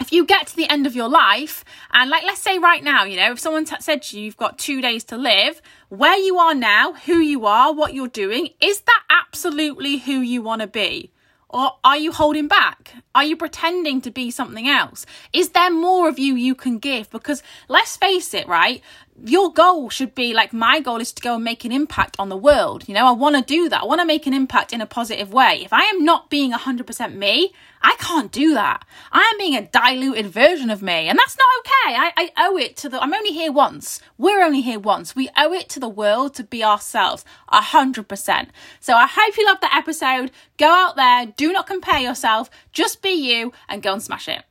If 0.03 0.13
you 0.13 0.27
get 0.27 0.49
to 0.49 0.57
the 0.57 0.69
end 0.69 0.85
of 0.87 0.97
your 0.97 1.09
life 1.09 1.65
and 1.93 2.11
like 2.11 2.25
let's 2.25 2.41
say 2.41 2.59
right 2.59 2.83
now 2.83 3.05
you 3.05 3.17
know 3.17 3.31
if 3.31 3.39
someone 3.39 3.65
t- 3.65 3.77
said 3.79 4.03
to 4.03 4.19
you 4.19 4.25
you've 4.25 4.37
got 4.37 4.59
two 4.59 4.81
days 4.83 5.05
to 5.05 5.17
live 5.17 5.63
where 5.89 6.19
you 6.19 6.37
are 6.39 6.55
now 6.55 6.93
who 7.07 7.19
you 7.19 7.47
are 7.47 7.73
what 7.73 7.95
you're 7.95 8.09
doing 8.09 8.49
is 8.61 8.81
that 8.81 9.03
absolutely 9.09 9.99
who 9.99 10.21
you 10.21 10.43
want 10.43 10.61
to 10.61 10.67
be 10.67 11.13
Or 11.53 11.73
are 11.85 11.99
you 11.99 12.13
holding 12.13 12.49
back? 12.49 12.95
Are 13.15 13.25
you 13.25 13.37
pretending 13.37 14.01
to 14.03 14.11
be 14.11 14.31
something 14.31 14.69
else? 14.69 15.05
Is 15.35 15.51
there 15.51 15.71
more 15.71 16.09
of 16.09 16.19
you 16.19 16.35
you 16.35 16.55
can 16.55 16.79
give? 16.79 17.11
Because 17.11 17.43
let's 17.69 17.97
face 17.97 18.33
it, 18.33 18.49
right? 18.49 18.81
Your 19.25 19.53
goal 19.53 19.91
should 19.91 20.15
be 20.15 20.33
like 20.33 20.53
my 20.53 20.81
goal 20.81 21.01
is 21.01 21.13
to 21.13 21.23
go 21.23 21.35
and 21.35 21.45
make 21.45 21.65
an 21.65 21.73
impact 21.73 22.17
on 22.19 22.29
the 22.29 22.37
world. 22.37 22.89
You 22.89 22.95
know, 22.95 23.07
I 23.07 23.13
want 23.13 23.37
to 23.37 23.43
do 23.43 23.69
that. 23.69 23.83
I 23.83 23.85
want 23.85 24.01
to 24.01 24.07
make 24.07 24.27
an 24.27 24.33
impact 24.33 24.73
in 24.73 24.81
a 24.81 24.87
positive 24.87 25.33
way. 25.33 25.61
If 25.63 25.73
I 25.73 25.83
am 25.83 26.05
not 26.05 26.31
being 26.31 26.53
100% 26.53 27.15
me, 27.15 27.53
I 27.83 27.95
can't 27.99 28.33
do 28.33 28.55
that. 28.55 28.85
I 29.13 29.21
am 29.21 29.39
being 29.39 29.55
a 29.55 29.67
diluted 29.67 30.27
version 30.27 30.71
of 30.71 30.83
me, 30.83 31.09
and 31.09 31.19
that's 31.19 31.37
not 31.37 31.47
okay. 31.59 31.97
I, 31.97 32.13
I 32.17 32.31
owe 32.39 32.57
it 32.57 32.77
to 32.79 32.89
the. 32.89 33.03
I'm 33.03 33.13
only 33.13 33.33
here 33.33 33.53
once. 33.53 34.01
We're 34.17 34.43
only 34.43 34.63
here 34.63 34.79
once. 34.79 35.15
We 35.15 35.29
owe 35.37 35.53
it 35.53 35.69
to 35.71 35.81
the 35.81 35.89
world 35.89 36.35
to 36.35 36.45
be 36.45 36.65
ourselves, 36.65 37.25
a 37.49 37.61
hundred 37.61 38.09
percent. 38.09 38.51
So 38.81 38.95
I 38.95 39.07
hope 39.07 39.37
you 39.37 39.45
loved 39.45 39.63
that 39.63 39.77
episode. 39.77 40.31
Go 40.57 40.69
out 40.69 40.97
there, 40.97 41.27
do 41.27 41.53
not 41.53 41.67
compare 41.67 42.01
yourself, 42.01 42.51
just 42.73 43.03
be 43.03 43.11
you, 43.11 43.53
and 43.69 43.83
go 43.83 43.93
and 43.93 44.03
smash 44.03 44.29
it. 44.29 44.45